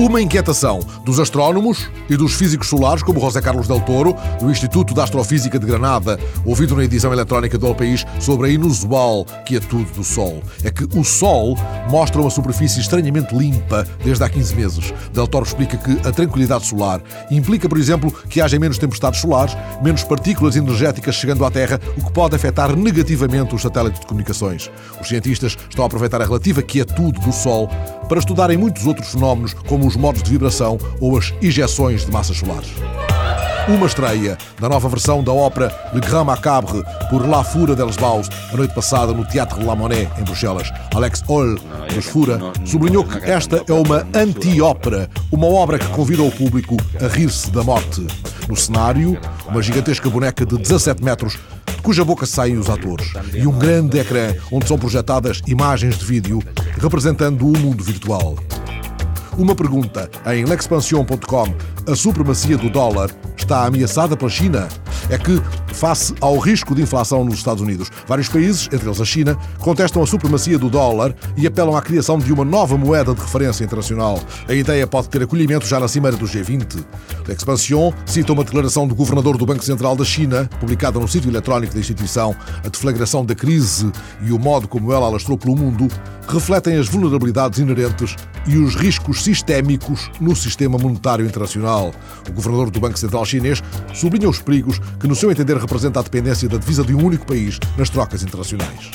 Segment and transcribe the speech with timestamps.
[0.00, 4.94] Uma inquietação dos astrónomos e dos físicos solares, como José Carlos Del Toro, do Instituto
[4.94, 9.92] de Astrofísica de Granada, ouvido na edição eletrónica do El País sobre a inusual quietude
[9.92, 10.42] do Sol.
[10.64, 11.54] É que o Sol
[11.90, 14.94] mostra uma superfície estranhamente limpa desde há 15 meses.
[15.12, 19.54] Del Toro explica que a tranquilidade solar implica, por exemplo, que haja menos tempestades solares,
[19.82, 24.70] menos partículas energéticas chegando à Terra, o que pode afetar negativamente os satélites de comunicações.
[24.98, 27.68] Os cientistas estão a aproveitar a relativa quietude do Sol
[28.08, 32.36] para estudarem muitos outros fenómenos, como os modos de vibração ou as injeções de massas
[32.36, 32.70] solares.
[33.68, 38.28] Uma estreia da nova versão da ópera Le Grand Macabre por La Fura dels Baus,
[38.52, 40.72] a noite passada no Teatro La Monnaie, em Bruxelas.
[40.94, 41.56] Alex Oll,
[41.92, 47.08] dos Fura, sublinhou que esta é uma anti-ópera, uma obra que convida o público a
[47.08, 48.06] rir-se da morte.
[48.48, 53.46] No cenário, uma gigantesca boneca de 17 metros de cuja boca saem os atores, e
[53.46, 56.40] um grande ecrã onde são projetadas imagens de vídeo
[56.78, 58.36] representando o mundo virtual.
[59.40, 61.54] Uma pergunta em lexpansion.com:
[61.90, 64.68] a supremacia do dólar está ameaçada pela China?
[65.08, 65.42] É que,
[65.72, 70.02] face ao risco de inflação nos Estados Unidos, vários países, entre eles a China, contestam
[70.02, 74.20] a supremacia do dólar e apelam à criação de uma nova moeda de referência internacional.
[74.46, 76.84] A ideia pode ter acolhimento já na cimeira do G20.
[77.26, 81.72] L'Expansion cita uma declaração do governador do Banco Central da China, publicada no sítio eletrónico
[81.72, 82.36] da instituição.
[82.62, 83.90] A deflagração da crise
[84.22, 85.88] e o modo como ela alastrou pelo mundo
[86.30, 91.92] refletem as vulnerabilidades inerentes e os riscos sistémicos no sistema monetário internacional.
[92.28, 96.02] O governador do Banco Central chinês sublinha os perigos que, no seu entender, representa a
[96.02, 98.90] dependência da divisa de um único país nas trocas internacionais.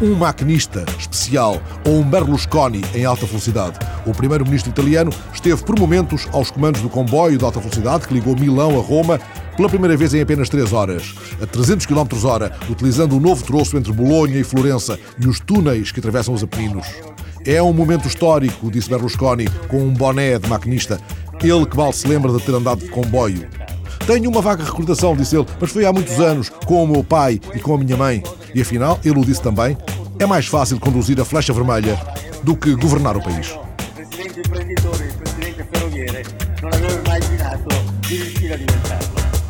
[0.00, 3.78] Um maquinista especial ou um Berlusconi em alta velocidade.
[4.04, 8.36] O primeiro-ministro italiano esteve por momentos aos comandos do comboio de alta velocidade que ligou
[8.36, 9.20] Milão a Roma
[9.56, 13.76] pela primeira vez em apenas 3 horas, a 300 km hora, utilizando o novo troço
[13.76, 16.86] entre Bolonha e Florença e os túneis que atravessam os Apeninos.
[17.44, 21.00] É um momento histórico, disse Berlusconi, com um boné de maquinista.
[21.42, 23.48] Ele que mal se lembra de ter andado de comboio.
[24.06, 27.40] Tenho uma vaga recordação, disse ele, mas foi há muitos anos, com o meu pai
[27.54, 28.22] e com a minha mãe.
[28.54, 29.76] E afinal, ele o disse também,
[30.18, 31.98] é mais fácil conduzir a flecha vermelha
[32.44, 33.52] do que governar o país.
[33.94, 36.22] Presidente imprenditore, presidente ferroviere
[36.62, 37.68] aveva mai immaginato
[38.00, 39.41] di riuscire a diventarlo.